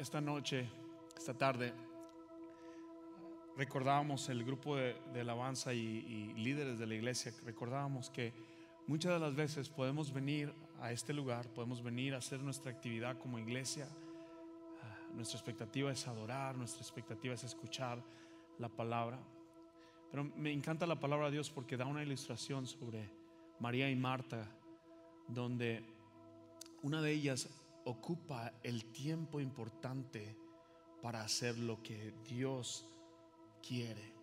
[0.00, 0.66] esta noche,
[1.14, 1.74] esta tarde,
[3.56, 8.32] recordábamos el grupo de, de alabanza y, y líderes de la iglesia, recordábamos que
[8.86, 13.18] muchas de las veces podemos venir a este lugar, podemos venir a hacer nuestra actividad
[13.18, 13.86] como iglesia.
[14.82, 18.02] Ah, Nuestra expectativa es adorar, nuestra expectativa es escuchar
[18.58, 19.18] la palabra.
[20.10, 23.10] Pero me encanta la palabra de Dios porque da una ilustración sobre
[23.58, 24.50] María y Marta,
[25.28, 25.84] donde
[26.82, 30.36] una de ellas ocupa el tiempo importante
[31.02, 32.86] para hacer lo que Dios
[33.66, 34.14] quiere.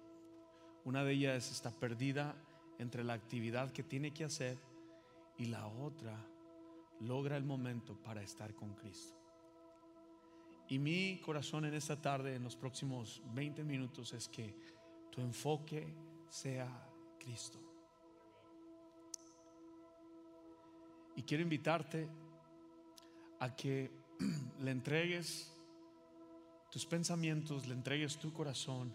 [0.85, 2.35] Una de ellas está perdida
[2.79, 4.57] entre la actividad que tiene que hacer
[5.37, 6.15] y la otra
[7.01, 9.15] logra el momento para estar con Cristo.
[10.69, 14.53] Y mi corazón en esta tarde, en los próximos 20 minutos, es que
[15.09, 15.95] tu enfoque
[16.29, 16.67] sea
[17.17, 17.59] Cristo.
[21.15, 22.07] Y quiero invitarte
[23.39, 23.91] a que
[24.59, 25.53] le entregues
[26.71, 28.93] tus pensamientos, le entregues tu corazón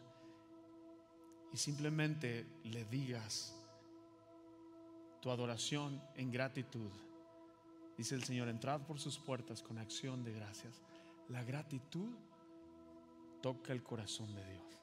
[1.52, 3.54] y simplemente le digas
[5.20, 6.90] tu adoración en gratitud.
[7.96, 10.82] Dice el Señor, entrad por sus puertas con acción de gracias.
[11.28, 12.14] La gratitud
[13.42, 14.81] toca el corazón de Dios.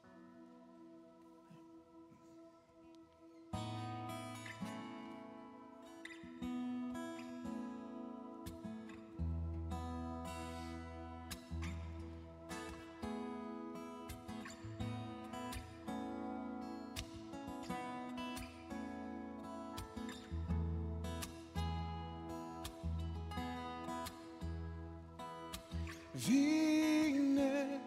[26.26, 27.80] Vine,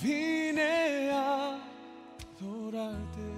[0.00, 1.58] vine a
[2.36, 3.32] adorarte.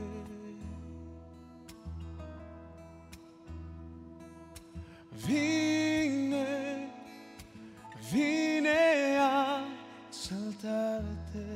[5.12, 6.90] Vine,
[8.10, 9.64] vine a
[10.10, 11.46] saltarte,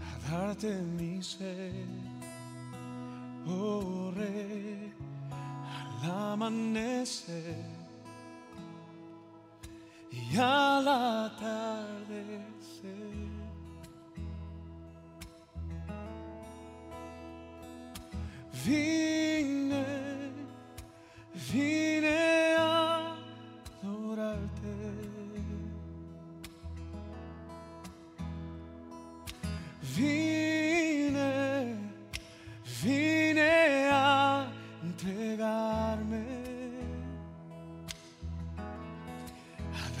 [0.00, 1.86] a darte mi ser,
[3.46, 4.92] oh rey,
[5.30, 7.81] al amanecer
[10.84, 11.61] y al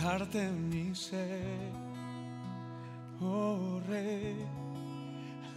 [0.02, 1.72] a darte mi ser,
[3.20, 4.36] oh rey,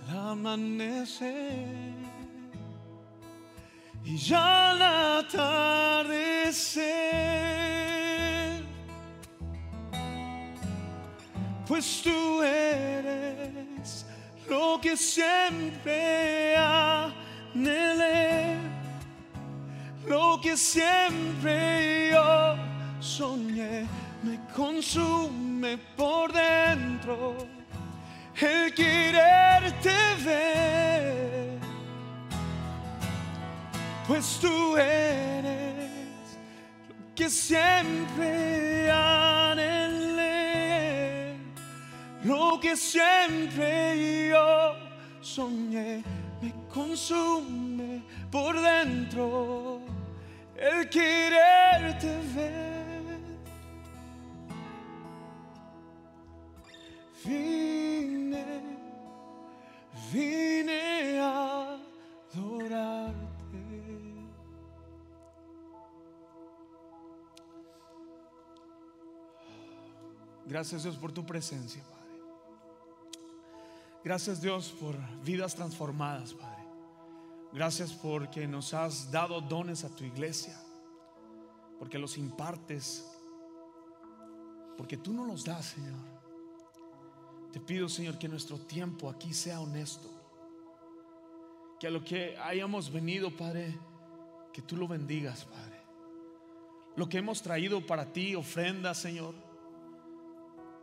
[0.09, 1.93] al amanecer.
[4.03, 4.81] Y ya al
[5.19, 6.23] atardecer,
[11.67, 14.05] pues tú eres
[14.47, 18.05] lo que siempre anhelé
[20.07, 22.55] lo que siempre yo
[22.99, 23.87] soñé
[24.55, 27.35] consume por dentro
[28.39, 29.91] el quererte
[30.23, 31.59] ver,
[34.07, 35.91] pues tú eres
[36.87, 40.15] lo que siempre anhelé,
[42.23, 44.75] lo que siempre yo
[45.21, 46.01] soñé
[46.41, 48.01] me consume
[48.31, 49.81] por dentro
[50.57, 52.74] el quererte ver.
[57.25, 58.61] Vine,
[60.11, 61.77] vine a
[62.33, 63.25] adorarte.
[70.45, 71.95] Gracias Dios por tu presencia, Padre.
[74.03, 76.63] Gracias Dios por vidas transformadas, Padre.
[77.51, 80.55] Gracias porque nos has dado dones a tu iglesia,
[81.79, 83.03] porque los impartes,
[84.77, 86.14] porque tú no los das, Señor.
[87.55, 90.09] Te pido, Señor, que nuestro tiempo aquí sea honesto,
[91.79, 93.73] que a lo que hayamos venido, Padre,
[94.51, 95.79] que tú lo bendigas, Padre.
[96.97, 99.33] Lo que hemos traído para ti, ofrendas, Señor,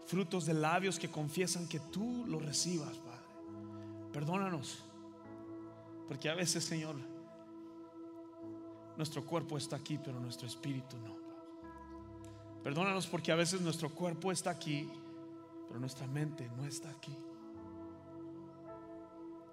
[0.06, 3.26] frutos de labios que confiesan que tú lo recibas, Padre.
[4.10, 4.78] Perdónanos,
[6.08, 6.96] porque a veces, Señor,
[8.96, 11.18] nuestro cuerpo está aquí, pero nuestro espíritu no.
[12.62, 14.88] Perdónanos porque a veces nuestro cuerpo está aquí,
[15.68, 17.16] pero nuestra mente no está aquí.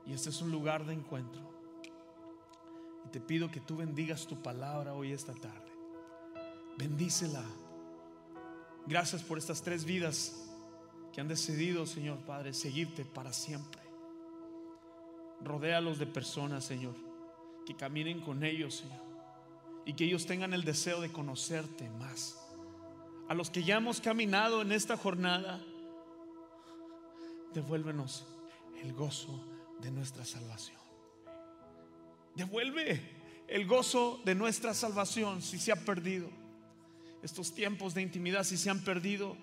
[0.05, 1.41] Y este es un lugar de encuentro.
[3.05, 5.71] Y te pido que tú bendigas tu palabra hoy esta tarde.
[6.77, 7.43] Bendícela.
[8.87, 10.49] Gracias por estas tres vidas
[11.13, 13.81] que han decidido, Señor Padre, seguirte para siempre.
[15.41, 16.95] Rodéalos de personas, Señor,
[17.65, 19.01] que caminen con ellos, Señor,
[19.85, 22.37] y que ellos tengan el deseo de conocerte más.
[23.27, 25.61] A los que ya hemos caminado en esta jornada,
[27.53, 28.25] devuélvenos
[28.81, 29.43] el gozo
[29.79, 30.79] de nuestra salvación.
[32.35, 33.01] Devuelve
[33.47, 36.29] el gozo de nuestra salvación si se ha perdido.
[37.21, 39.35] Estos tiempos de intimidad si se han perdido,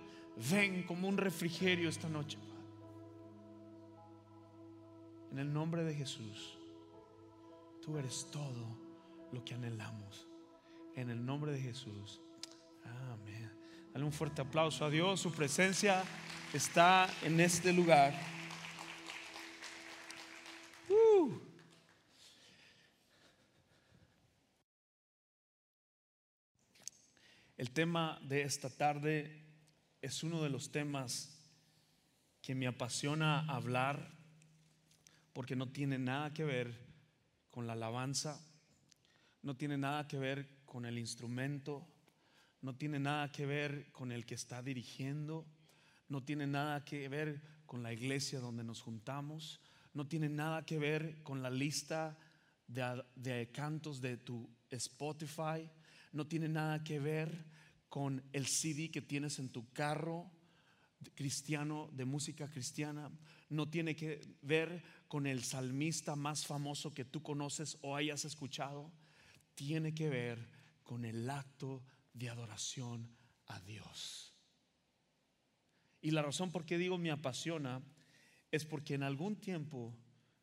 [0.51, 2.39] ven como un refrigerio esta noche.
[5.31, 6.57] En el nombre de Jesús,
[7.83, 8.79] tú eres todo
[9.33, 10.27] lo que anhelamos.
[10.95, 12.23] En el nombre de Jesús.
[13.13, 13.53] Amén.
[13.97, 15.21] Dale un fuerte aplauso a Dios.
[15.21, 16.05] Su presencia
[16.53, 18.13] está en este lugar.
[20.91, 21.33] Uh.
[27.57, 29.43] El tema de esta tarde
[30.03, 31.35] es uno de los temas
[32.43, 34.13] que me apasiona hablar
[35.33, 36.87] porque no tiene nada que ver
[37.51, 38.47] con la alabanza,
[39.41, 41.89] no tiene nada que ver con el instrumento,
[42.61, 45.47] no tiene nada que ver con el que está dirigiendo,
[46.09, 49.61] no tiene nada que ver con la iglesia donde nos juntamos,
[49.93, 52.19] no tiene nada que ver con la lista
[52.67, 55.69] de, de cantos de tu Spotify,
[56.13, 57.45] no tiene nada que ver
[57.89, 60.31] con el CD que tienes en tu carro
[61.15, 63.11] cristiano, de música cristiana,
[63.49, 68.91] no tiene que ver con el salmista más famoso que tú conoces o hayas escuchado,
[69.55, 70.49] tiene que ver
[70.83, 71.83] con el acto
[72.17, 73.15] de adoración
[73.47, 74.35] a Dios.
[76.01, 77.83] Y la razón por qué digo me apasiona
[78.51, 79.95] es porque en algún tiempo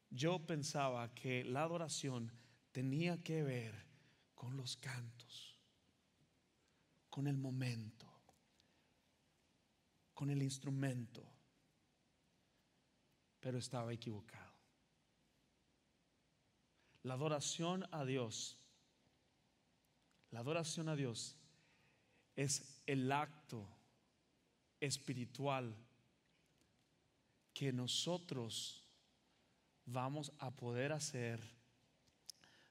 [0.09, 2.31] yo pensaba que la adoración
[2.71, 3.87] tenía que ver
[4.35, 5.57] con los cantos,
[7.09, 8.07] con el momento,
[10.13, 11.27] con el instrumento,
[13.39, 14.53] pero estaba equivocado.
[17.01, 18.59] La adoración a Dios,
[20.29, 21.37] la adoración a Dios
[22.35, 23.67] es el acto
[24.79, 25.75] espiritual
[27.53, 28.83] que nosotros
[29.85, 31.39] vamos a poder hacer.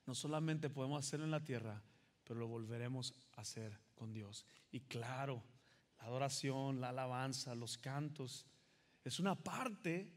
[0.06, 1.82] No solamente podemos hacerlo en la tierra,
[2.25, 4.44] pero lo volveremos a hacer con Dios.
[4.70, 5.43] Y claro,
[5.99, 8.47] la adoración, la alabanza, los cantos,
[9.05, 10.12] es una parte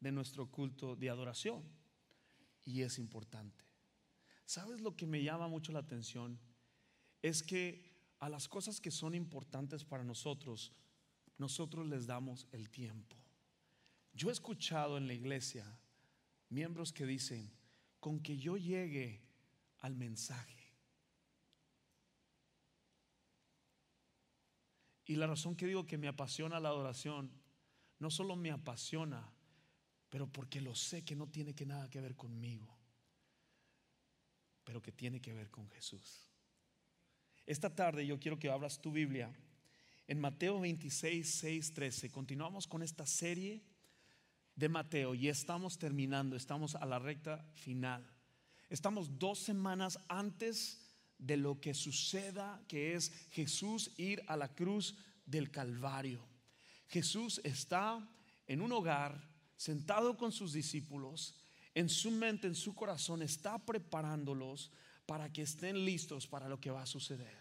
[0.00, 1.62] de nuestro culto de adoración.
[2.64, 3.64] Y es importante.
[4.44, 6.38] ¿Sabes lo que me llama mucho la atención?
[7.22, 7.87] Es que
[8.20, 10.72] a las cosas que son importantes para nosotros,
[11.36, 13.16] nosotros les damos el tiempo.
[14.12, 15.78] Yo he escuchado en la iglesia
[16.48, 17.52] miembros que dicen,
[18.00, 19.22] con que yo llegue
[19.80, 20.56] al mensaje.
[25.04, 27.30] Y la razón que digo que me apasiona la adoración,
[27.98, 29.32] no solo me apasiona,
[30.10, 32.76] pero porque lo sé que no tiene que nada que ver conmigo,
[34.64, 36.28] pero que tiene que ver con Jesús.
[37.48, 39.34] Esta tarde yo quiero que abras tu Biblia
[40.06, 42.10] en Mateo 26, 6, 13.
[42.10, 43.62] Continuamos con esta serie
[44.54, 48.06] de Mateo y estamos terminando, estamos a la recta final.
[48.68, 54.94] Estamos dos semanas antes de lo que suceda, que es Jesús ir a la cruz
[55.24, 56.22] del Calvario.
[56.86, 58.06] Jesús está
[58.46, 59.26] en un hogar,
[59.56, 61.34] sentado con sus discípulos,
[61.74, 64.70] en su mente, en su corazón, está preparándolos
[65.08, 67.34] para que estén listos para lo que va a suceder.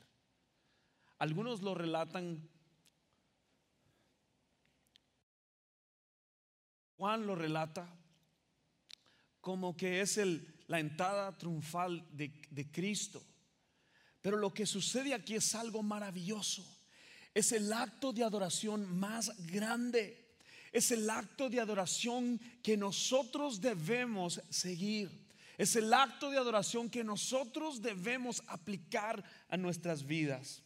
[1.20, 2.50] Algunos lo relatan
[6.96, 7.94] Juan lo relata
[9.42, 10.18] como que es
[10.68, 13.22] la entrada triunfal de Cristo.
[14.22, 16.66] Pero lo que sucede aquí es algo maravilloso.
[17.34, 20.38] Es el acto de adoración más grande.
[20.72, 25.27] Es el acto de adoración que nosotros debemos seguir.
[25.58, 30.64] Es el acto de adoración que nosotros debemos aplicar a nuestras vidas.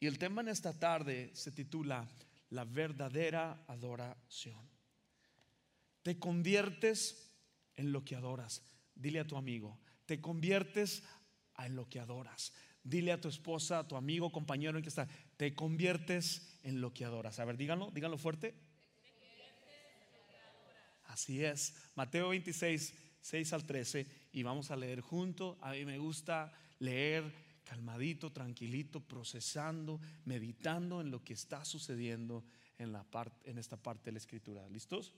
[0.00, 2.08] Y el tema en esta tarde se titula
[2.50, 4.68] La verdadera adoración.
[6.02, 7.32] Te conviertes
[7.76, 8.62] en lo que adoras.
[8.94, 11.04] Dile a tu amigo, te conviertes
[11.58, 12.52] en lo que adoras.
[12.82, 15.06] Dile a tu esposa, a tu amigo, compañero en que está,
[15.36, 17.38] te conviertes en lo que adoras.
[17.38, 18.54] A ver, díganlo, díganlo fuerte.
[21.04, 21.74] Así es.
[21.94, 22.94] Mateo 26,
[23.28, 24.06] 6 al 13.
[24.32, 25.58] Y vamos a leer junto.
[25.60, 27.30] A mí me gusta leer
[27.62, 32.42] calmadito, tranquilito, procesando, meditando en lo que está sucediendo
[32.78, 34.66] en, la parte, en esta parte de la escritura.
[34.70, 35.12] ¿Listos?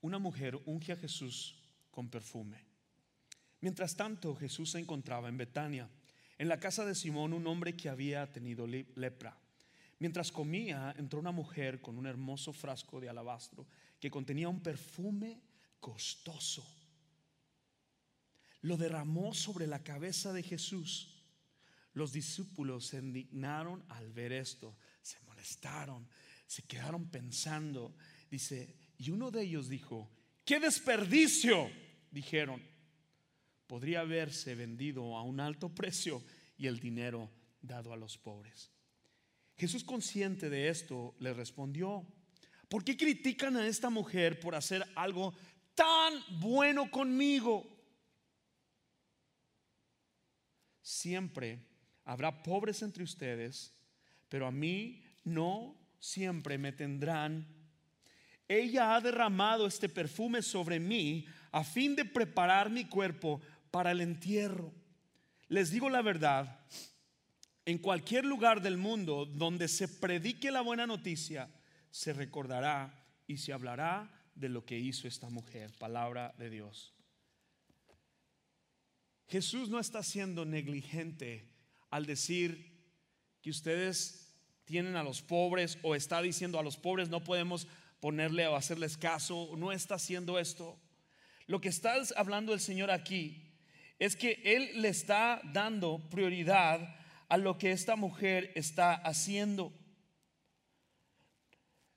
[0.00, 1.54] Una mujer unge a Jesús
[1.92, 2.58] con perfume.
[3.60, 5.88] Mientras tanto, Jesús se encontraba en Betania,
[6.38, 9.38] en la casa de Simón un hombre que había tenido lepra.
[10.00, 13.64] Mientras comía, entró una mujer con un hermoso frasco de alabastro
[14.02, 15.40] que contenía un perfume
[15.78, 16.66] costoso.
[18.62, 21.22] Lo derramó sobre la cabeza de Jesús.
[21.92, 26.08] Los discípulos se indignaron al ver esto, se molestaron,
[26.48, 27.94] se quedaron pensando.
[28.28, 30.10] Dice, y uno de ellos dijo,
[30.44, 31.70] ¡qué desperdicio!
[32.10, 32.60] Dijeron,
[33.68, 36.24] podría haberse vendido a un alto precio
[36.58, 37.30] y el dinero
[37.60, 38.72] dado a los pobres.
[39.56, 42.04] Jesús consciente de esto le respondió,
[42.72, 45.34] ¿por qué critican a esta mujer por hacer algo
[45.74, 47.66] tan bueno conmigo?
[50.80, 51.66] Siempre
[52.06, 53.74] habrá pobres entre ustedes,
[54.30, 57.46] pero a mí no siempre me tendrán.
[58.48, 64.00] Ella ha derramado este perfume sobre mí a fin de preparar mi cuerpo para el
[64.00, 64.72] entierro.
[65.48, 66.58] Les digo la verdad,
[67.66, 71.50] en cualquier lugar del mundo donde se predique la buena noticia,
[71.92, 75.70] se recordará y se hablará de lo que hizo esta mujer.
[75.78, 76.94] Palabra de Dios.
[79.28, 81.48] Jesús no está siendo negligente
[81.90, 82.72] al decir
[83.40, 84.34] que ustedes
[84.64, 87.68] tienen a los pobres o está diciendo a los pobres no podemos
[88.00, 90.78] ponerle o hacerles caso, no está haciendo esto.
[91.46, 93.54] Lo que está hablando el Señor aquí
[93.98, 96.96] es que Él le está dando prioridad
[97.28, 99.72] a lo que esta mujer está haciendo.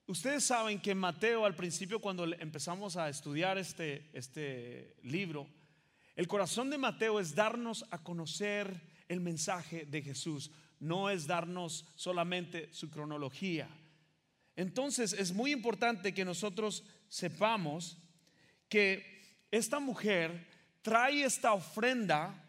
[0.08, 5.48] Ustedes saben que Mateo al principio cuando empezamos a estudiar este, este libro,
[6.16, 11.88] el corazón de Mateo es darnos a conocer el mensaje de Jesús, no es darnos
[11.96, 13.68] solamente su cronología.
[14.56, 17.98] Entonces es muy importante que nosotros sepamos
[18.70, 20.48] que esta mujer
[20.84, 22.48] trae esta ofrenda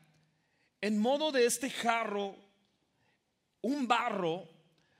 [0.83, 2.37] en modo de este jarro
[3.63, 4.56] un barro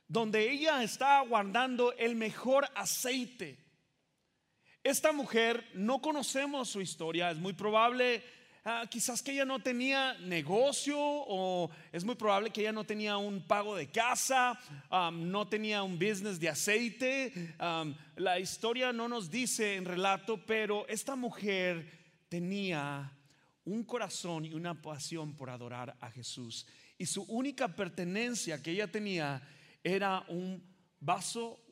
[0.09, 3.59] donde ella está guardando el mejor aceite.
[4.83, 8.23] Esta mujer no conocemos su historia, es muy probable
[8.65, 13.17] ah, quizás que ella no tenía negocio o es muy probable que ella no tenía
[13.17, 14.59] un pago de casa,
[15.13, 17.55] no tenía un business de aceite.
[18.17, 23.13] la historia no nos dice en relato, pero esta mujer tenía
[23.65, 26.65] un corazón y una pasión por adorar a Jesús
[26.99, 29.43] y su única pertenencia que ella tenía
[29.87, 30.61] era un
[30.99, 31.63] vaso,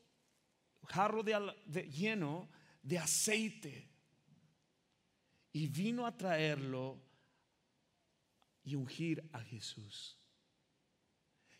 [0.84, 2.48] jarro de, lleno
[2.80, 3.90] de aceite.
[5.52, 7.00] Y vino a traerlo
[8.62, 10.16] y ungir a Jesús.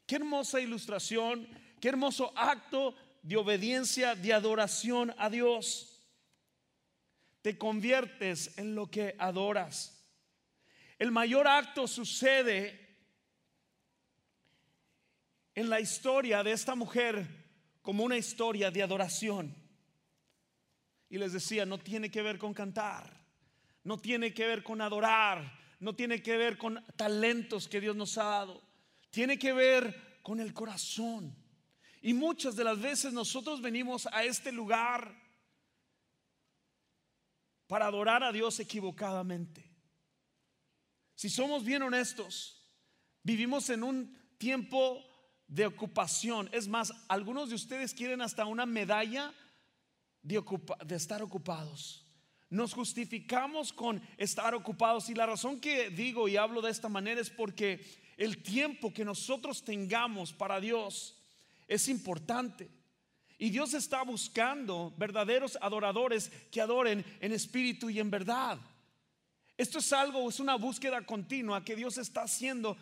[0.07, 1.49] Qué hermosa ilustración,
[1.81, 6.07] qué hermoso acto de obediencia, de adoración a Dios.
[7.43, 10.07] Te conviertes en lo que adoras.
[11.01, 12.84] El mayor acto sucede
[15.55, 17.27] en la historia de esta mujer
[17.83, 19.55] como una historia de adoración.
[21.09, 23.25] Y les decía, no tiene que ver con cantar,
[23.85, 28.19] no tiene que ver con adorar, no tiene que ver con talentos que Dios nos
[28.19, 28.63] ha dado,
[29.11, 31.37] tiene que ver con el corazón.
[32.03, 35.15] Y muchas de las veces nosotros venimos a este lugar
[37.67, 39.71] para adorar a Dios equivocadamente.
[41.15, 42.61] Si somos bien honestos,
[43.23, 45.03] vivimos en un tiempo
[45.49, 46.49] de ocupación.
[46.53, 49.33] Es más, algunos de ustedes quieren hasta una medalla
[50.23, 50.43] de,
[50.85, 52.05] de estar ocupados.
[52.51, 57.21] Nos justificamos con estar ocupados y la razón que digo y hablo de esta manera
[57.21, 57.85] es porque
[58.17, 61.19] el tiempo que nosotros tengamos para Dios
[61.67, 62.71] es importante.
[63.39, 68.59] Y Dios está buscando verdaderos adoradores que adoren en espíritu y en verdad.
[69.57, 72.77] Esto es algo, es una búsqueda continua que Dios está haciendo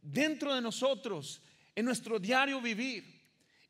[0.00, 1.42] dentro de nosotros
[1.78, 3.04] en nuestro diario vivir.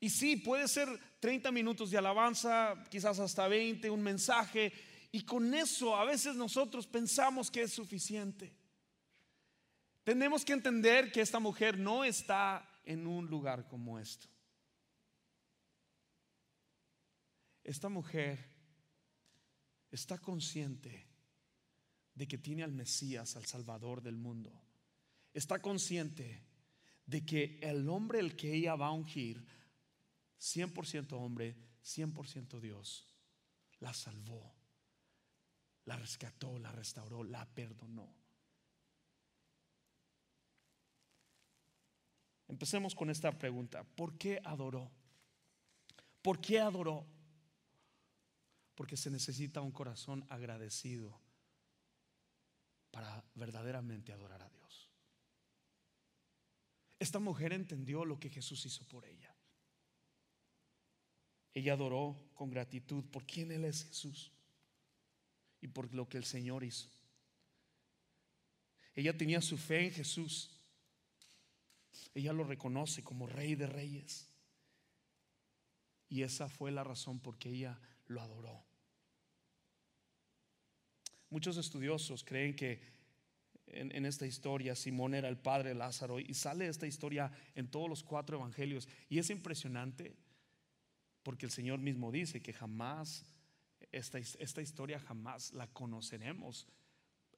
[0.01, 0.89] Y sí, puede ser
[1.21, 4.73] 30 minutos de alabanza, quizás hasta 20, un mensaje,
[5.13, 8.57] y con eso a veces nosotros pensamos que es suficiente.
[10.05, 14.27] Tenemos que entender que esta mujer no está en un lugar como esto.
[17.63, 18.43] Esta mujer
[19.91, 21.07] está consciente
[22.15, 24.51] de que tiene al Mesías, al Salvador del mundo.
[25.35, 26.48] Está consciente
[27.09, 29.43] de que el hombre el que ella va a ungir,
[30.39, 33.09] 100% hombre, 100% Dios,
[33.81, 34.55] la salvó,
[35.87, 38.15] la rescató, la restauró, la perdonó.
[42.47, 43.85] Empecemos con esta pregunta.
[43.85, 44.91] ¿Por qué adoró?
[46.21, 47.07] ¿Por qué adoró?
[48.75, 51.19] Porque se necesita un corazón agradecido
[52.91, 54.88] para verdaderamente adorar a Dios.
[56.99, 59.35] Esta mujer entendió lo que Jesús hizo por ella.
[61.55, 64.33] Ella adoró con gratitud por quién Él es Jesús
[65.61, 66.89] y por lo que el Señor hizo.
[68.95, 70.51] Ella tenía su fe en Jesús.
[72.15, 74.29] Ella lo reconoce como Rey de Reyes.
[76.09, 78.65] Y esa fue la razón por que ella lo adoró.
[81.31, 82.98] Muchos estudiosos creen que
[83.73, 87.89] en, esta historia Simón era el padre de Lázaro y sale esta historia en todos
[87.89, 88.89] los cuatro evangelios.
[89.09, 90.17] Y es impresionante
[91.23, 93.25] porque el Señor mismo dice que jamás,
[93.93, 96.67] esta, esta historia jamás la conoceremos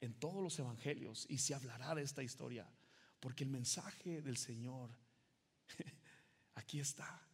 [0.00, 2.68] en todos los evangelios y se hablará de esta historia.
[3.18, 4.90] Porque el mensaje del Señor
[6.54, 7.26] aquí está.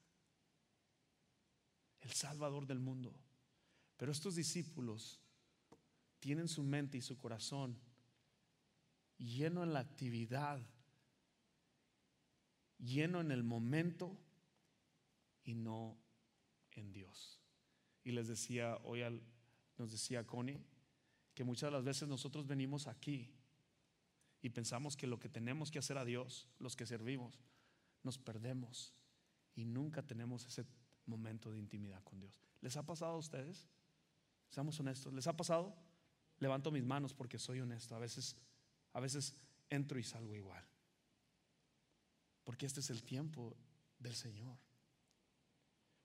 [2.01, 3.15] El Salvador del mundo.
[3.97, 5.21] Pero estos discípulos
[6.21, 7.79] tienen su mente y su corazón
[9.19, 10.61] lleno en la actividad,
[12.79, 14.17] lleno en el momento
[15.45, 15.97] y no
[16.73, 17.41] en Dios.
[18.05, 19.23] Y les decía hoy, al,
[19.79, 20.61] nos decía Connie,
[21.35, 23.31] que muchas de las veces nosotros venimos aquí
[24.43, 27.41] y pensamos que lo que tenemos que hacer a Dios, los que servimos,
[28.03, 28.95] nos perdemos
[29.55, 30.65] y nunca tenemos ese
[31.07, 32.39] momento de intimidad con Dios.
[32.61, 33.69] ¿Les ha pasado a ustedes?
[34.49, 35.75] Seamos honestos, ¿les ha pasado?
[36.39, 37.97] Levanto mis manos porque soy honesto.
[37.97, 38.37] A veces,
[38.97, 39.35] a veces
[39.69, 40.65] entro y salgo igual.
[42.45, 43.55] Porque este es el tiempo
[43.99, 44.57] del Señor.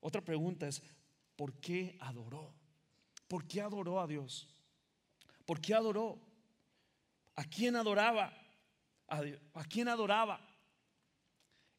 [0.02, 0.84] Otra pregunta es,
[1.38, 2.54] ¿por qué adoró?
[3.30, 4.46] ¿Por qué adoró a Dios?
[5.46, 6.20] ¿Por qué adoró?
[7.36, 8.34] ¿A quién adoraba?
[9.08, 9.22] ¿A,
[9.54, 10.46] ¿A quién adoraba?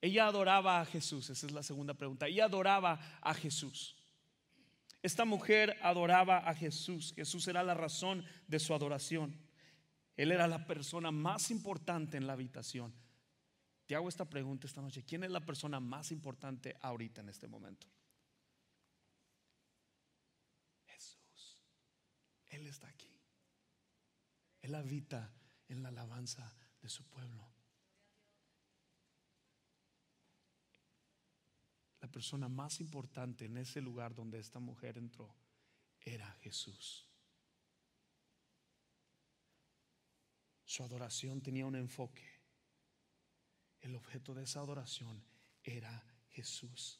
[0.00, 2.26] Ella adoraba a Jesús, esa es la segunda pregunta.
[2.26, 3.96] Ella adoraba a Jesús.
[5.02, 7.12] Esta mujer adoraba a Jesús.
[7.14, 9.41] Jesús era la razón de su adoración.
[10.22, 12.94] Él era la persona más importante en la habitación.
[13.86, 15.02] Te hago esta pregunta esta noche.
[15.04, 17.88] ¿Quién es la persona más importante ahorita en este momento?
[20.86, 21.60] Jesús.
[22.50, 23.10] Él está aquí.
[24.60, 25.32] Él habita
[25.66, 27.44] en la alabanza de su pueblo.
[32.00, 35.34] la persona más importante en ese lugar donde esta mujer entró
[36.00, 37.11] era Jesús.
[40.72, 42.24] Su adoración tenía un enfoque.
[43.82, 45.22] El objeto de esa adoración
[45.62, 46.98] era Jesús.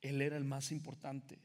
[0.00, 1.42] Él era el más importante.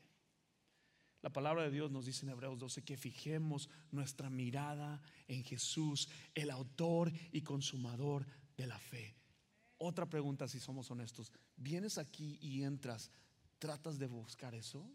[1.23, 6.09] La palabra de Dios nos dice en Hebreos 12 que fijemos nuestra mirada en Jesús,
[6.35, 9.15] el autor y consumador de la fe.
[9.79, 13.09] Otra pregunta, si somos honestos, ¿vienes aquí y entras,
[13.57, 14.87] tratas de buscar eso?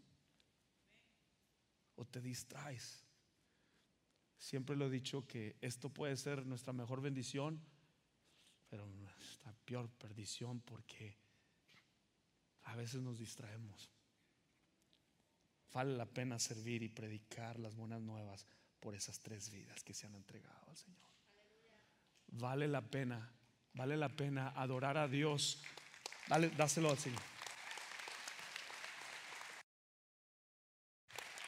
[1.95, 3.03] ¿O te distraes?
[4.41, 7.61] Siempre lo he dicho que esto puede ser nuestra mejor bendición,
[8.67, 11.15] pero nuestra peor perdición porque
[12.63, 13.89] a veces nos distraemos.
[15.71, 18.45] Vale la pena servir y predicar las buenas nuevas
[18.79, 21.09] por esas tres vidas que se han entregado al Señor.
[22.27, 23.31] Vale la pena
[23.73, 25.63] Vale la pena adorar a Dios.
[26.27, 27.21] Dale, dáselo al Señor.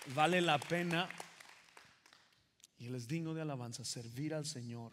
[0.07, 1.09] Vale la pena,
[2.83, 4.91] y Él es digno de alabanza, servir al Señor,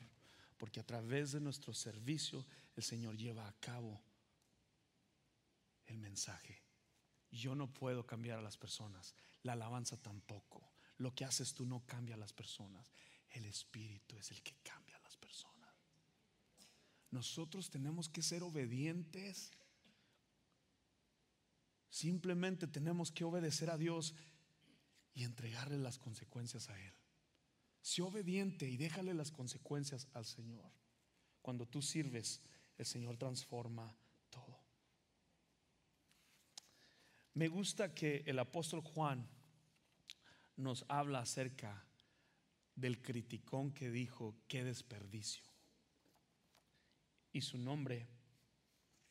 [0.59, 4.01] porque a través de nuestro servicio el Señor lleva a cabo
[5.87, 6.63] el mensaje.
[7.33, 10.73] Yo no puedo cambiar a las personas, la alabanza tampoco.
[10.99, 12.93] Lo que haces tú no cambia a las personas,
[13.31, 15.75] el Espíritu es el que cambia a las personas.
[17.11, 19.51] Nosotros tenemos que ser obedientes.
[21.89, 24.15] Simplemente tenemos que obedecer a Dios
[25.13, 27.00] y entregarle las consecuencias a Él.
[27.91, 30.71] Sé obediente y déjale las consecuencias al Señor.
[31.43, 32.41] Cuando tú sirves,
[32.79, 33.97] el Señor transforma
[34.29, 34.61] todo.
[37.35, 39.29] Me gusta que el apóstol Juan
[40.55, 41.85] nos habla acerca
[42.77, 45.43] del criticón que dijo, qué desperdicio
[47.33, 48.07] y su nombre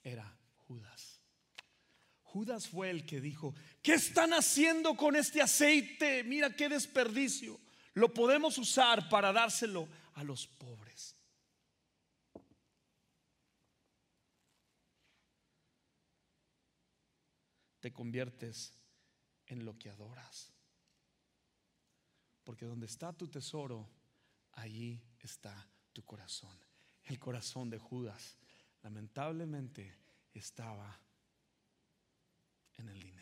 [0.01, 0.39] era
[0.69, 1.19] Judas.
[2.23, 6.23] Judas fue el que dijo, ¿qué están haciendo con este aceite?
[6.23, 7.59] Mira qué desperdicio.
[7.99, 11.15] Lo podemos usar para dárselo a los pobres.
[17.79, 18.73] Te conviertes
[19.47, 20.51] en lo que adoras.
[22.43, 23.87] Porque donde está tu tesoro,
[24.53, 26.57] allí está tu corazón
[27.09, 28.37] el corazón de Judas
[28.83, 29.97] lamentablemente
[30.33, 30.99] estaba
[32.77, 33.18] en el dinero.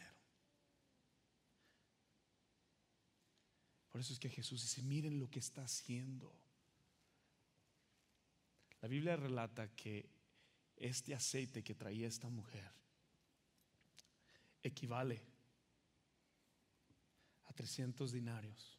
[3.98, 6.32] Por eso es que Jesús dice, miren lo que está haciendo.
[8.80, 10.08] La Biblia relata que
[10.76, 12.72] este aceite que traía esta mujer
[14.62, 15.20] equivale
[17.46, 18.78] a 300 dinarios,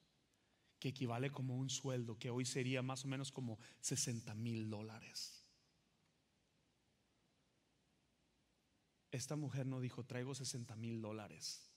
[0.79, 5.43] que equivale como un sueldo, que hoy sería más o menos como 60 mil dólares.
[9.11, 11.69] Esta mujer no dijo, traigo 60 mil dólares.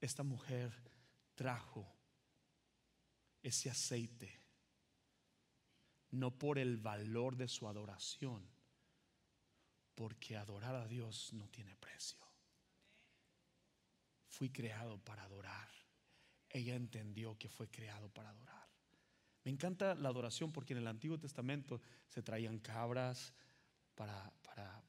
[0.00, 0.92] Esta mujer
[1.34, 1.86] trajo
[3.42, 4.40] ese aceite,
[6.10, 8.48] no por el valor de su adoración,
[9.94, 12.18] porque adorar a Dios no tiene precio.
[14.28, 15.68] Fui creado para adorar.
[16.48, 18.68] Ella entendió que fue creado para adorar.
[19.44, 23.34] Me encanta la adoración porque en el Antiguo Testamento se traían cabras
[23.94, 24.32] para,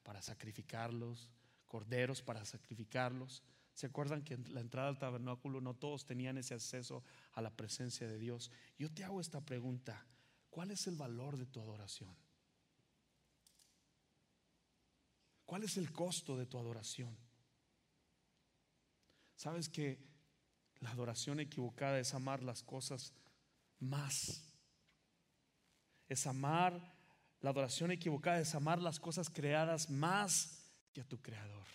[0.04, 1.30] para, sacrificarlos,
[1.68, 3.44] corderos para sacrificarlos.
[3.76, 7.50] ¿Se acuerdan que en la entrada al tabernáculo no todos tenían ese acceso a la
[7.50, 8.50] presencia de Dios?
[8.80, 10.06] Yo te hago esta pregunta.
[10.50, 12.16] ¿Cuál es el valor de tu adoración?
[15.46, 17.18] ¿Cuál es el costo de tu adoración?
[19.36, 20.00] Sabes que
[20.80, 23.14] la adoración equivocada es amar las cosas
[23.80, 24.42] más.
[26.08, 26.96] Es amar,
[27.42, 31.68] la adoración equivocada es amar las cosas creadas más que a tu creador.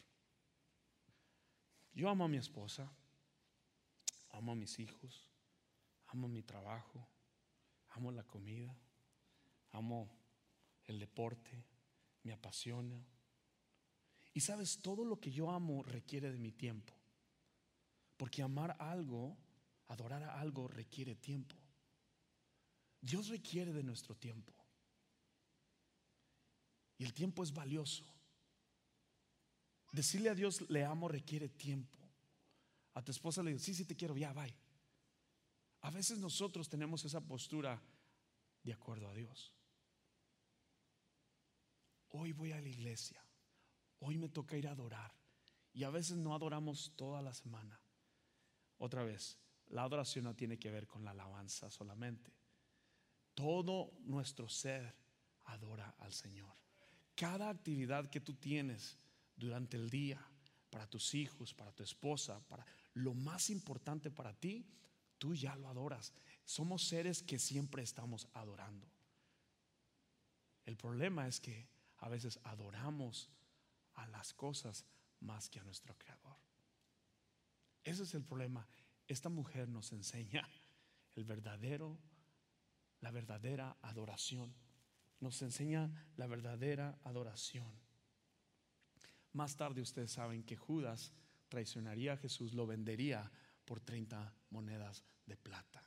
[1.93, 2.91] Yo amo a mi esposa,
[4.31, 5.29] amo a mis hijos,
[6.07, 7.07] amo mi trabajo,
[7.91, 8.77] amo la comida,
[9.73, 10.09] amo
[10.85, 11.65] el deporte,
[12.23, 13.05] me apasiona.
[14.33, 16.95] Y sabes, todo lo que yo amo requiere de mi tiempo.
[18.17, 19.37] Porque amar algo,
[19.89, 21.57] adorar a algo requiere tiempo.
[23.01, 24.53] Dios requiere de nuestro tiempo.
[26.99, 28.05] Y el tiempo es valioso.
[29.93, 31.99] Decirle a Dios le amo requiere tiempo.
[32.95, 34.55] A tu esposa le digo, sí, sí te quiero, ya, bye.
[35.83, 37.81] A veces nosotros tenemos esa postura
[38.63, 39.53] de acuerdo a Dios.
[42.11, 43.25] Hoy voy a la iglesia.
[44.01, 45.13] Hoy me toca ir a adorar.
[45.73, 47.81] Y a veces no adoramos toda la semana.
[48.79, 52.33] Otra vez, la adoración no tiene que ver con la alabanza solamente.
[53.35, 54.95] Todo nuestro ser
[55.45, 56.53] adora al Señor.
[57.15, 58.99] Cada actividad que tú tienes
[59.41, 60.25] durante el día,
[60.71, 64.65] para tus hijos, para tu esposa, para lo más importante para ti,
[65.19, 66.13] tú ya lo adoras.
[66.45, 68.87] Somos seres que siempre estamos adorando.
[70.65, 71.67] El problema es que
[71.99, 73.29] a veces adoramos
[73.95, 74.85] a las cosas
[75.21, 76.37] más que a nuestro Creador.
[77.83, 78.67] Ese es el problema.
[79.09, 80.49] Esta mujer nos enseña
[81.17, 81.99] el verdadero,
[83.01, 84.55] la verdadera adoración.
[85.19, 87.90] Nos enseña la verdadera adoración.
[89.33, 91.13] Más tarde ustedes saben que Judas
[91.49, 93.31] traicionaría a Jesús, lo vendería
[93.65, 95.85] por 30 monedas de plata.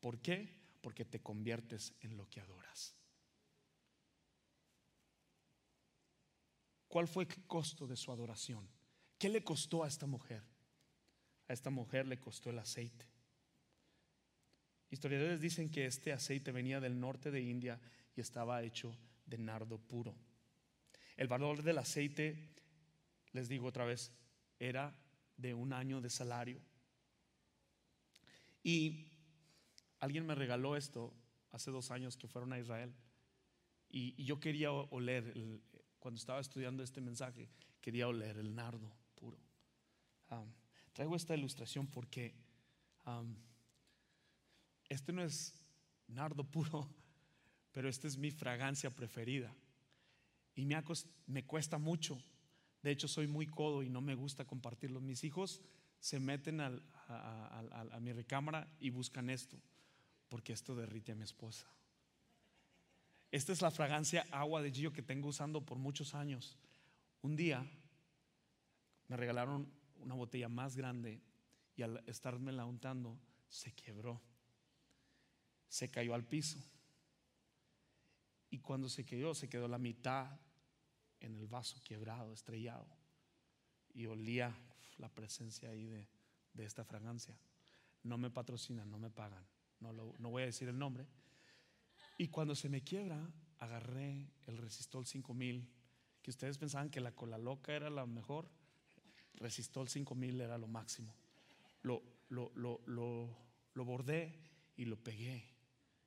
[0.00, 0.48] ¿Por qué?
[0.80, 2.94] Porque te conviertes en lo que adoras.
[6.88, 8.68] ¿Cuál fue el costo de su adoración?
[9.18, 10.42] ¿Qué le costó a esta mujer?
[11.48, 13.06] A esta mujer le costó el aceite.
[14.90, 17.78] Historiadores dicen que este aceite venía del norte de India
[18.16, 20.14] y estaba hecho de nardo puro.
[21.16, 22.54] El valor del aceite,
[23.38, 24.12] les digo otra vez,
[24.58, 24.96] era
[25.36, 26.60] de un año de salario.
[28.64, 29.06] Y
[30.00, 31.14] alguien me regaló esto
[31.52, 32.92] hace dos años que fueron a Israel.
[33.88, 35.32] Y, yo quería oler,
[36.00, 37.48] cuando estaba estudiando este mensaje,
[37.80, 39.38] quería oler el nardo puro.
[40.30, 40.44] Ah,
[40.92, 42.34] Traigo esta ilustración porque
[44.88, 45.54] este no es
[46.08, 46.88] nardo puro,
[47.72, 49.54] pero esta es mi fragancia preferida.
[50.56, 50.66] Y
[51.26, 52.20] me cuesta mucho.
[52.82, 55.00] De hecho, soy muy codo y no me gusta compartirlo.
[55.00, 55.60] Mis hijos
[56.00, 56.70] se meten a,
[58.00, 59.58] mi recámara y buscan esto,
[60.28, 61.66] porque esto derrite a mi esposa.
[63.30, 66.56] Esta es la fragancia agua de Gio que tengo usando por muchos años.
[67.20, 67.66] Un día
[69.08, 71.20] me regalaron una botella más grande
[71.76, 74.20] y al estarme la untando se quebró.
[75.68, 76.58] Se cayó al piso.
[78.50, 80.38] Y cuando se quedó, se quedó la mitad
[81.20, 82.86] en el vaso quebrado, estrellado.
[83.94, 84.54] Y olía
[84.98, 86.08] la presencia ahí de,
[86.52, 87.38] de esta fragancia.
[88.02, 89.44] No me patrocinan, no me pagan.
[89.80, 91.06] No, no voy a decir el nombre.
[92.16, 95.68] Y cuando se me quiebra, agarré el Resistol 5000,
[96.22, 98.48] que ustedes pensaban que la cola loca era la mejor.
[99.34, 101.14] Resistol 5000 era lo máximo.
[101.82, 104.34] Lo, lo, lo, lo, bordé
[104.76, 105.44] y lo pegué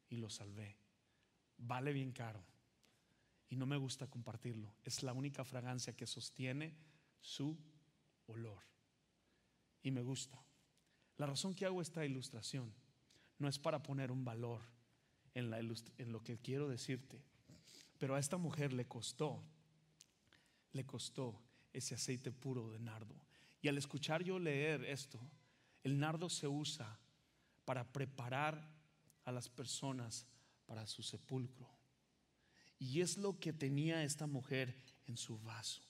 [0.10, 0.76] y lo salvé.
[1.58, 2.44] Vale bien caro.
[3.52, 4.74] Y no me gusta compartirlo.
[4.86, 6.74] Es la única fragancia que sostiene
[7.20, 7.60] su
[8.28, 8.64] olor.
[9.84, 10.42] Y me gusta.
[11.18, 12.74] La razón que hago esta ilustración
[13.40, 14.62] no es para poner un valor
[15.34, 17.22] en, la lo que quiero decirte,
[17.98, 19.44] Pero a esta mujer le costó,
[20.72, 21.42] le costó
[21.74, 23.16] ese aceite puro de nardo.
[23.62, 25.20] Y al escuchar yo leer esto,
[25.84, 27.00] el nardo se usa
[27.66, 28.66] para preparar
[29.26, 30.26] a las personas
[30.66, 31.81] para su sepulcro.
[32.82, 35.84] Y es lo que tenía esta mujer en su vaso.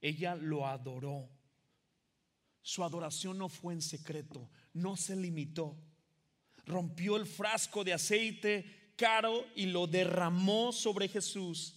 [0.00, 1.30] Ella lo adoró.
[2.60, 5.76] Su adoración no fue en secreto, no se limitó.
[6.66, 11.76] Rompió el frasco de aceite caro y lo derramó sobre Jesús.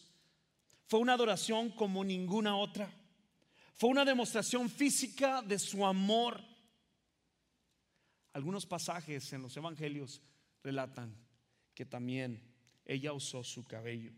[0.88, 2.92] Fue una adoración como ninguna otra.
[3.76, 6.44] Fue una demostración física de su amor.
[8.34, 10.20] Algunos pasajes en los evangelios
[10.64, 11.16] relatan
[11.76, 12.57] que también
[12.88, 14.14] ella usó su cabello.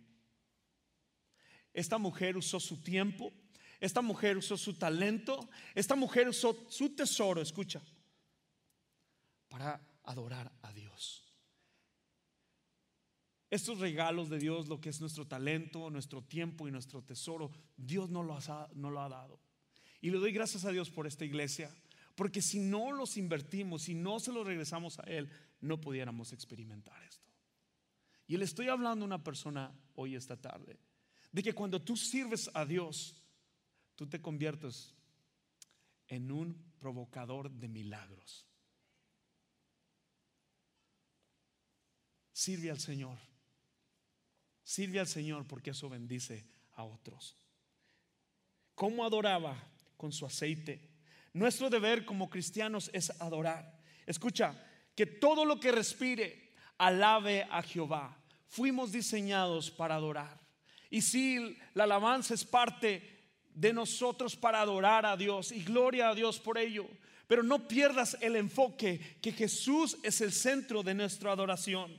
[1.73, 3.33] Esta mujer usó su tiempo,
[3.79, 7.81] esta mujer usó su talento, esta mujer usó su tesoro, escucha,
[9.49, 11.25] para adorar a Dios.
[13.49, 18.09] Estos regalos de Dios, lo que es nuestro talento, nuestro tiempo y nuestro tesoro, Dios
[18.09, 19.39] no lo ha, no lo ha dado.
[20.01, 21.73] Y le doy gracias a Dios por esta iglesia,
[22.15, 27.01] porque si no los invertimos, si no se los regresamos a Él, no pudiéramos experimentar
[27.03, 27.28] esto.
[28.29, 30.79] Y le estoy hablando a una persona hoy esta tarde,
[31.31, 33.23] de que cuando tú sirves a Dios,
[33.95, 34.93] tú te conviertes
[36.07, 38.45] en un provocador de milagros.
[42.31, 43.17] Sirve al Señor.
[44.63, 47.35] Sirve al Señor porque eso bendice a otros.
[48.75, 49.57] ¿Cómo adoraba?
[49.97, 50.87] Con su aceite.
[51.33, 53.81] Nuestro deber como cristianos es adorar.
[54.05, 54.53] Escucha,
[54.95, 58.18] que todo lo que respire alabe a Jehová.
[58.49, 60.39] Fuimos diseñados para adorar.
[60.89, 63.01] Y si la alabanza es parte
[63.53, 66.87] de nosotros para adorar a Dios y gloria a Dios por ello.
[67.27, 71.95] Pero no pierdas el enfoque que Jesús es el centro de nuestra adoración.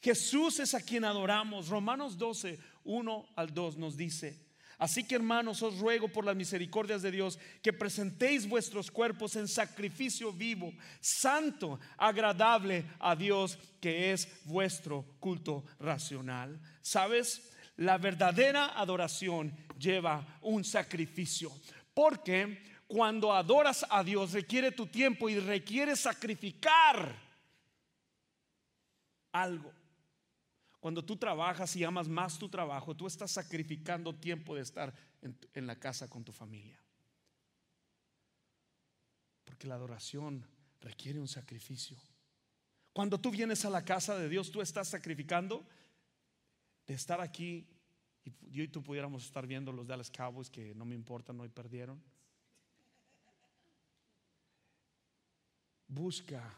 [0.00, 1.68] Jesús es a quien adoramos.
[1.68, 4.38] Romanos 12, 1 al 2 nos dice,
[4.78, 9.48] así que hermanos os ruego por las misericordias de Dios que presentéis vuestros cuerpos en
[9.48, 16.60] sacrificio vivo, santo, agradable a Dios, que es vuestro culto racional.
[16.80, 17.52] ¿Sabes?
[17.76, 21.52] La verdadera adoración lleva un sacrificio,
[21.94, 27.14] porque cuando adoras a Dios requiere tu tiempo y requiere sacrificar
[29.32, 29.77] algo.
[30.80, 35.66] Cuando tú trabajas y amas más tu trabajo, tú estás sacrificando tiempo de estar en,
[35.66, 36.80] la casa con tu familia.
[39.44, 40.46] Porque la adoración
[40.80, 41.96] requiere un sacrificio.
[42.92, 45.66] Cuando tú vienes a la casa de Dios, tú estás sacrificando
[46.86, 47.66] de estar aquí
[48.24, 51.48] y yo y tú pudiéramos estar viendo los Dallas Cowboys que no me importan, hoy
[51.48, 52.00] perdieron.
[55.88, 56.56] Busca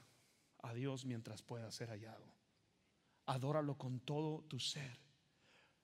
[0.59, 2.40] a Dios mientras pueda ser hallado.
[3.31, 4.99] Adóralo con todo tu ser.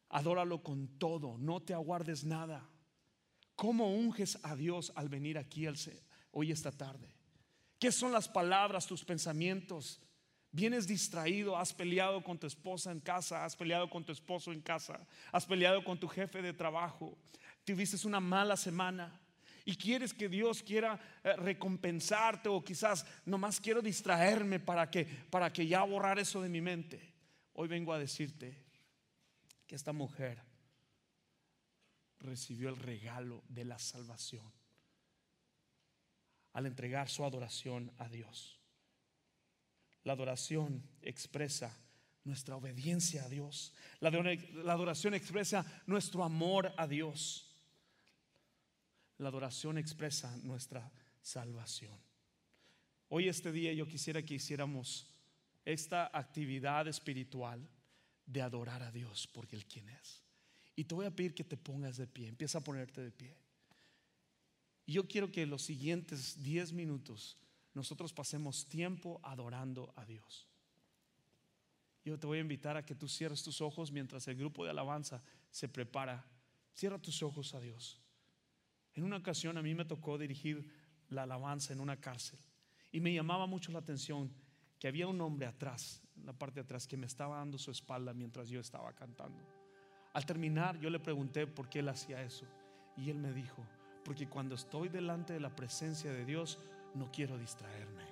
[0.08, 1.38] Adóralo con todo.
[1.38, 2.68] No te aguardes nada.
[3.54, 5.64] ¿Cómo unges a Dios al venir aquí
[6.32, 7.08] hoy esta tarde?
[7.78, 10.02] ¿Qué son las palabras, tus pensamientos?
[10.50, 14.60] Vienes distraído, has peleado con tu esposa en casa, has peleado con tu esposo en
[14.60, 17.16] casa, has peleado con tu jefe de trabajo,
[17.64, 19.20] tuviste una mala semana
[19.64, 25.52] y quieres que Dios quiera eh, recompensarte o quizás nomás quiero distraerme para que para
[25.52, 27.15] que ya borrar eso de mi mente.
[27.58, 28.54] Hoy vengo a decirte
[29.66, 30.42] que esta mujer
[32.18, 34.52] recibió el regalo de la salvación
[36.52, 38.60] al entregar su adoración a Dios.
[40.04, 41.74] La adoración expresa
[42.24, 43.72] nuestra obediencia a Dios.
[44.00, 47.56] La, adoración expresa nuestro amor a Dios.
[49.16, 50.92] La adoración expresa nuestra
[51.22, 51.98] salvación.
[53.08, 55.15] Hoy este día yo quisiera que hiciéramos
[55.66, 57.68] esta actividad espiritual
[58.24, 60.22] de adorar a Dios porque Él quien es.
[60.76, 63.36] Y te voy a pedir que te pongas de pie, empieza a ponerte de pie.
[64.86, 67.36] Y yo quiero que los siguientes 10 minutos
[67.74, 70.46] nosotros pasemos tiempo adorando a Dios.
[72.04, 74.70] Yo te voy a invitar a que tú cierres tus ojos mientras el grupo de
[74.70, 76.24] alabanza se prepara.
[76.72, 78.00] Cierra tus ojos a Dios.
[78.94, 80.70] En una ocasión a mí me tocó dirigir
[81.08, 82.38] la alabanza en una cárcel
[82.92, 84.32] y me llamaba mucho la atención
[84.88, 88.12] había un hombre atrás, en la parte de atrás, que me estaba dando su espalda
[88.12, 89.42] mientras yo estaba cantando.
[90.12, 92.46] Al terminar, yo le pregunté por qué él hacía eso.
[92.96, 93.62] Y él me dijo,
[94.04, 96.58] porque cuando estoy delante de la presencia de Dios,
[96.94, 98.04] no quiero distraerme.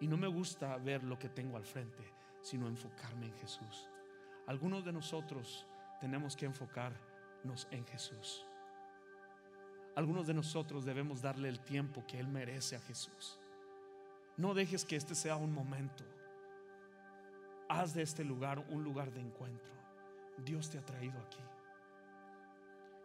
[0.00, 2.02] Y no me gusta ver lo que tengo al frente,
[2.42, 3.88] sino enfocarme en Jesús.
[4.46, 5.66] Algunos de nosotros
[6.00, 8.46] tenemos que enfocarnos en Jesús.
[9.96, 13.39] Algunos de nosotros debemos darle el tiempo que Él merece a Jesús.
[14.40, 16.02] No dejes que este sea un momento.
[17.68, 19.70] Haz de este lugar un lugar de encuentro.
[20.38, 21.42] Dios te ha traído aquí.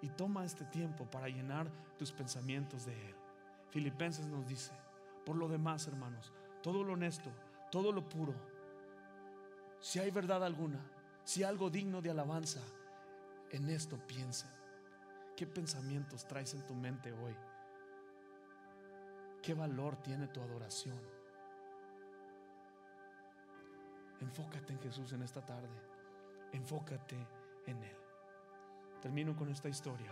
[0.01, 3.15] Y toma este tiempo para llenar tus pensamientos de Él.
[3.69, 4.71] Filipenses nos dice,
[5.25, 6.31] por lo demás, hermanos,
[6.63, 7.29] todo lo honesto,
[7.69, 8.33] todo lo puro,
[9.81, 10.79] si hay verdad alguna,
[11.25, 12.61] si algo digno de alabanza,
[13.51, 14.49] en esto piensen.
[15.35, 17.35] ¿Qué pensamientos traes en tu mente hoy?
[19.41, 21.14] ¿Qué valor tiene tu adoración?
[24.25, 25.69] Enfócate en Jesús en esta tarde.
[26.51, 27.15] Enfócate
[27.67, 27.97] en Él.
[29.01, 30.11] Termino con esta historia.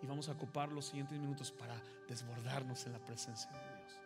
[0.00, 1.74] Y vamos a ocupar los siguientes minutos para
[2.06, 4.00] desbordarnos en la presencia de Dios.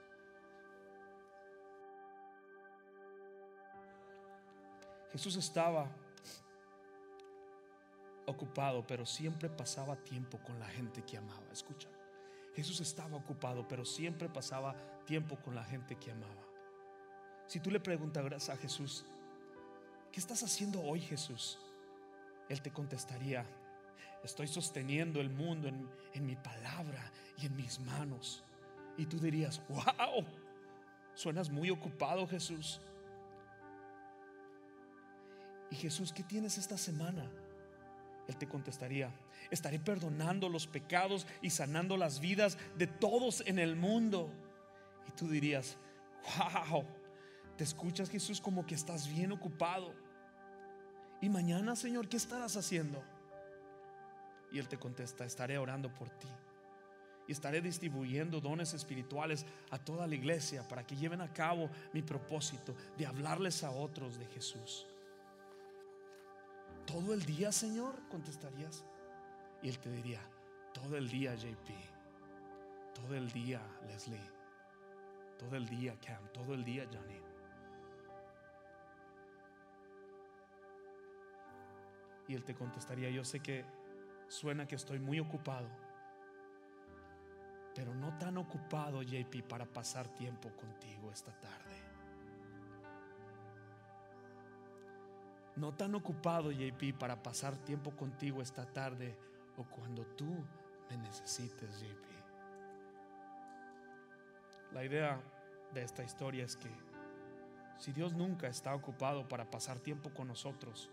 [5.12, 5.86] Jesús estaba
[8.26, 11.52] ocupado, pero siempre pasaba tiempo con la gente que amaba.
[11.52, 11.90] Escucha,
[12.54, 16.51] Jesús estaba ocupado, pero siempre pasaba tiempo con la gente que amaba.
[17.46, 19.04] Si tú le preguntaras a Jesús,
[20.10, 21.58] ¿qué estás haciendo hoy Jesús?
[22.48, 23.44] Él te contestaría,
[24.22, 28.44] estoy sosteniendo el mundo en, en mi palabra y en mis manos.
[28.96, 30.24] Y tú dirías, wow,
[31.14, 32.80] suenas muy ocupado Jesús.
[35.70, 37.30] Y Jesús, ¿qué tienes esta semana?
[38.28, 39.10] Él te contestaría,
[39.50, 44.30] estaré perdonando los pecados y sanando las vidas de todos en el mundo.
[45.08, 45.76] Y tú dirías,
[46.70, 46.84] wow,
[47.62, 49.94] escuchas Jesús como que estás bien ocupado.
[51.20, 53.02] Y mañana, Señor, ¿qué estarás haciendo?
[54.50, 56.28] Y Él te contesta, estaré orando por ti.
[57.28, 62.02] Y estaré distribuyendo dones espirituales a toda la iglesia para que lleven a cabo mi
[62.02, 64.86] propósito de hablarles a otros de Jesús.
[66.86, 67.94] ¿Todo el día, Señor?
[68.08, 68.84] Contestarías.
[69.62, 70.20] Y él te diría,
[70.74, 71.70] todo el día, JP.
[72.94, 74.18] Todo el día, Leslie.
[75.38, 76.28] Todo el día, Cam.
[76.32, 77.31] Todo el día, Johnny.
[82.28, 83.64] Y él te contestaría, yo sé que
[84.28, 85.68] suena que estoy muy ocupado,
[87.74, 91.92] pero no tan ocupado, JP, para pasar tiempo contigo esta tarde.
[95.56, 99.16] no tan ocupado, JP, para pasar tiempo contigo esta tarde
[99.56, 100.44] o cuando tú
[100.90, 102.06] me necesites, JP.
[104.72, 105.20] La idea
[105.74, 106.70] de esta historia es que
[107.78, 110.90] si Dios nunca está ocupado para pasar tiempo con nosotros,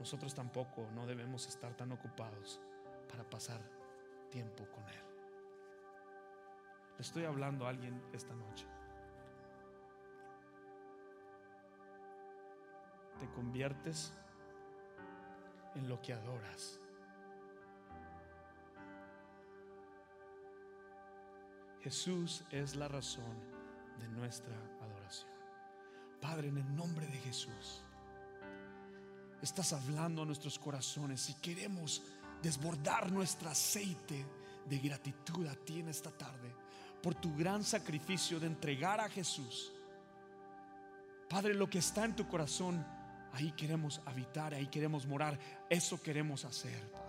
[0.00, 2.60] nosotros tampoco no debemos estar tan ocupados
[3.08, 3.60] para pasar
[4.30, 5.04] tiempo con Él.
[6.96, 8.66] Le estoy hablando a alguien esta noche.
[13.20, 14.14] te conviertes
[15.74, 16.80] en lo que adoras.
[21.82, 23.38] Jesús es la razón
[23.98, 25.30] de nuestra adoración.
[26.20, 27.84] Padre, en el nombre de Jesús,
[29.42, 32.02] estás hablando a nuestros corazones y queremos
[32.42, 34.24] desbordar nuestro aceite
[34.68, 36.54] de gratitud a ti en esta tarde
[37.02, 39.72] por tu gran sacrificio de entregar a Jesús.
[41.28, 42.84] Padre, lo que está en tu corazón
[43.32, 45.38] Ahí queremos habitar, ahí queremos morar.
[45.68, 47.08] Eso queremos hacer, Padre.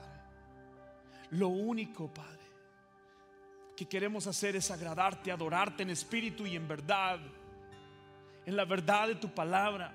[1.31, 2.39] Lo único, Padre,
[3.75, 7.19] que queremos hacer es agradarte, adorarte en espíritu y en verdad.
[8.45, 9.93] En la verdad de tu palabra,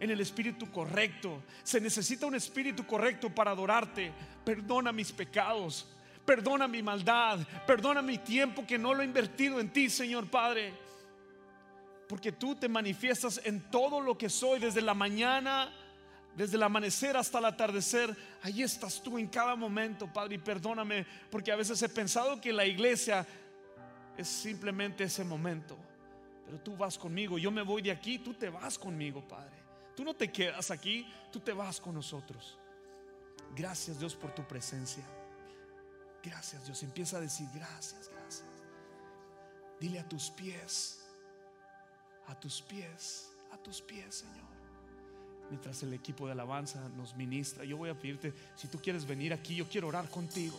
[0.00, 1.42] en el espíritu correcto.
[1.62, 4.12] Se necesita un espíritu correcto para adorarte.
[4.44, 5.88] Perdona mis pecados.
[6.24, 7.40] Perdona mi maldad.
[7.66, 10.74] Perdona mi tiempo que no lo he invertido en ti, Señor Padre.
[12.08, 15.72] Porque tú te manifiestas en todo lo que soy, desde la mañana,
[16.36, 18.16] desde el amanecer hasta el atardecer.
[18.42, 20.36] Ahí estás tú en cada momento, Padre.
[20.36, 23.26] Y perdóname, porque a veces he pensado que la iglesia
[24.16, 25.76] es simplemente ese momento.
[26.44, 29.65] Pero tú vas conmigo, yo me voy de aquí, tú te vas conmigo, Padre.
[29.96, 32.58] Tú no te quedas aquí, tú te vas con nosotros.
[33.56, 35.04] Gracias Dios por tu presencia.
[36.22, 36.82] Gracias Dios.
[36.82, 38.44] Empieza a decir gracias, gracias.
[39.80, 41.06] Dile a tus pies
[42.28, 44.46] a tus pies, a tus pies, Señor.
[45.48, 49.32] Mientras el equipo de alabanza nos ministra, yo voy a pedirte, si tú quieres venir
[49.32, 50.58] aquí, yo quiero orar contigo.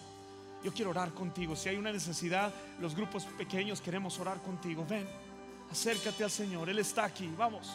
[0.63, 1.55] Yo quiero orar contigo.
[1.55, 4.85] Si hay una necesidad, los grupos pequeños queremos orar contigo.
[4.89, 5.05] Ven,
[5.69, 6.69] acércate al Señor.
[6.69, 7.29] Él está aquí.
[7.37, 7.73] Vamos.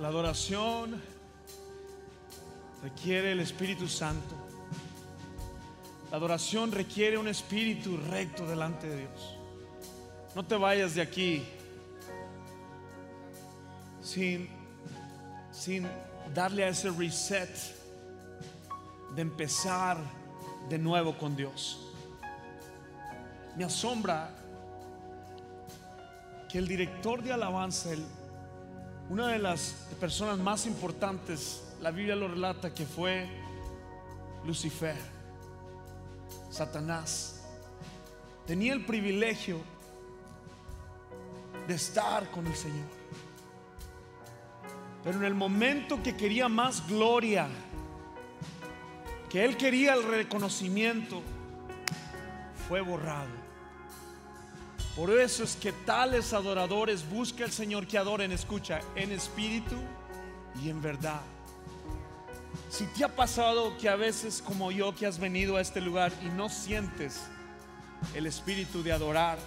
[0.00, 0.98] La adoración
[2.82, 4.34] requiere el Espíritu Santo.
[6.10, 9.36] La adoración requiere un espíritu recto delante de Dios.
[10.34, 11.44] No te vayas de aquí
[14.00, 14.48] sin,
[15.52, 15.86] sin
[16.32, 17.54] darle a ese reset
[19.14, 19.98] de empezar
[20.70, 21.92] de nuevo con Dios.
[23.54, 24.34] Me asombra
[26.48, 28.02] que el director de alabanza, el
[29.10, 33.28] una de las personas más importantes, la Biblia lo relata, que fue
[34.46, 34.96] Lucifer,
[36.48, 37.44] Satanás.
[38.46, 39.58] Tenía el privilegio
[41.66, 42.86] de estar con el Señor.
[45.02, 47.48] Pero en el momento que quería más gloria,
[49.28, 51.20] que él quería el reconocimiento,
[52.68, 53.49] fue borrado.
[55.00, 59.76] Por eso es que tales adoradores busca el Señor que adoren, escucha, en espíritu
[60.62, 61.22] y en verdad.
[62.68, 66.12] Si te ha pasado que a veces como yo que has venido a este lugar
[66.22, 67.22] y no sientes
[68.14, 69.38] el espíritu de adorar,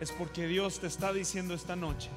[0.00, 2.08] es porque Dios te está diciendo esta noche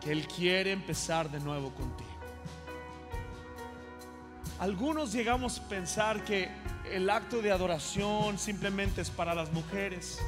[0.00, 2.10] que Él quiere empezar de nuevo contigo.
[4.58, 6.50] Algunos llegamos a pensar que
[6.90, 10.18] el acto de adoración simplemente es para las mujeres.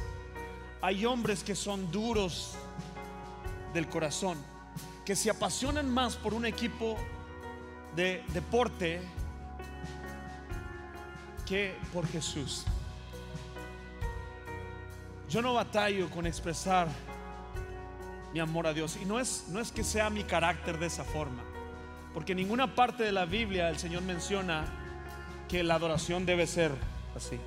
[0.85, 2.53] Hay hombres que son duros
[3.73, 4.37] del corazón,
[5.03, 6.95] que se apasionan más por un equipo
[7.95, 9.01] de deporte
[11.43, 12.65] que por Jesús.
[15.27, 16.87] Yo no batallo con expresar
[18.31, 21.03] mi amor a Dios y no es no es que sea mi carácter de esa
[21.03, 21.41] forma,
[22.13, 24.65] porque en ninguna parte de la Biblia el Señor menciona
[25.49, 26.73] que la adoración debe ser
[27.15, 27.39] así.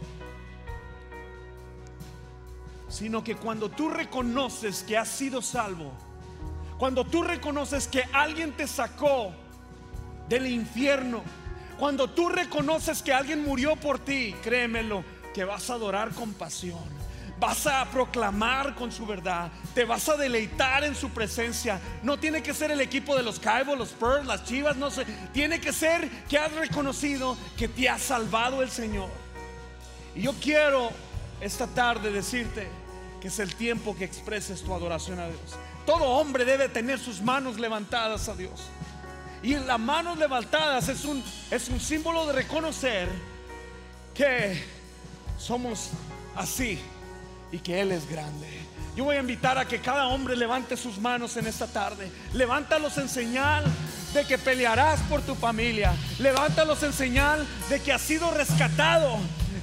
[2.88, 5.92] Sino que cuando tú reconoces que has sido salvo,
[6.78, 9.32] cuando tú reconoces que alguien te sacó
[10.28, 11.22] del infierno,
[11.78, 16.98] cuando tú reconoces que alguien murió por ti, créemelo, que vas a adorar con pasión.
[17.40, 21.80] Vas a proclamar con su verdad, te vas a deleitar en su presencia.
[22.02, 25.04] No tiene que ser el equipo de los Caibos, los Spurs, las Chivas, no sé.
[25.32, 29.08] Tiene que ser que has reconocido que te ha salvado el Señor.
[30.16, 30.90] Y yo quiero
[31.40, 32.68] esta tarde decirte
[33.20, 35.56] que es el tiempo que expreses tu adoración a Dios.
[35.86, 38.68] Todo hombre debe tener sus manos levantadas a Dios.
[39.42, 43.08] Y las manos levantadas es un, es un símbolo de reconocer
[44.14, 44.62] que
[45.38, 45.90] somos
[46.34, 46.78] así
[47.52, 48.48] y que Él es grande.
[48.96, 52.10] Yo voy a invitar a que cada hombre levante sus manos en esta tarde.
[52.32, 53.64] Levántalos en señal
[54.12, 55.94] de que pelearás por tu familia.
[56.18, 59.18] Levántalos en señal de que has sido rescatado,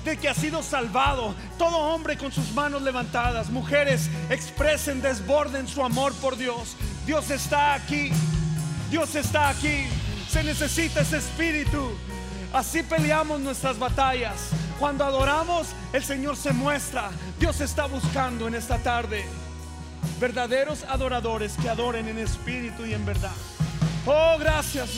[0.05, 1.35] de que has sido salvado.
[1.57, 3.49] Todo hombre con sus manos levantadas.
[3.49, 6.77] Mujeres, expresen, desborden su amor por Dios.
[7.05, 8.11] Dios está aquí.
[8.89, 9.87] Dios está aquí.
[10.29, 11.91] Se necesita ese espíritu.
[12.53, 14.51] Así peleamos nuestras batallas.
[14.79, 17.09] Cuando adoramos, el Señor se muestra.
[17.39, 19.25] Dios está buscando en esta tarde
[20.19, 23.33] verdaderos adoradores que adoren en espíritu y en verdad.
[24.05, 24.89] Oh, gracias.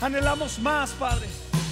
[0.00, 1.28] Anhelamos más, Padre.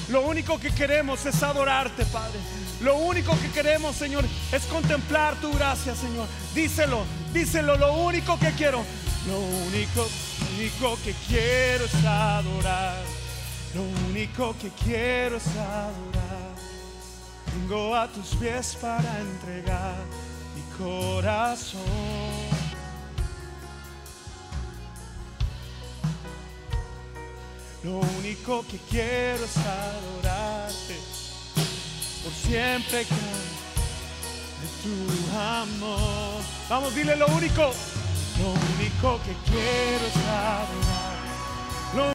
[0.08, 2.38] Lo único que queremos es adorarte, Padre.
[2.80, 6.26] Lo único que queremos, Señor, es contemplar tu gracia, Señor.
[6.54, 7.76] Díselo, díselo.
[7.76, 8.84] Lo único que quiero,
[9.26, 10.06] lo único,
[10.56, 13.02] único que quiero es adorar.
[13.74, 16.54] Lo único que quiero es adorar.
[17.54, 19.96] Vengo a tus pies para entregar
[20.54, 21.80] mi corazón.
[27.82, 31.15] Lo único que quiero es adorarte
[32.26, 33.06] por siempre de
[34.82, 36.42] tu amor.
[36.68, 37.70] Vamos, dile lo único.
[38.40, 41.15] Lo único que quiero es adorar.